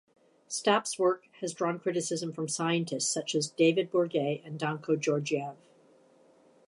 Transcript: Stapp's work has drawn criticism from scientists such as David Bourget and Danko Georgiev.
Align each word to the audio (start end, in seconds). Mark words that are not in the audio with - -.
Stapp's 0.49 0.97
work 0.97 1.25
has 1.41 1.53
drawn 1.53 1.77
criticism 1.77 2.33
from 2.33 2.47
scientists 2.47 3.07
such 3.07 3.35
as 3.35 3.51
David 3.51 3.91
Bourget 3.91 4.41
and 4.43 4.57
Danko 4.57 4.95
Georgiev. 4.95 5.57